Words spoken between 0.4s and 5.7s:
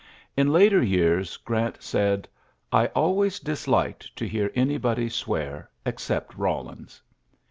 later years Grant said, ^^I always disliked to hear anybody swear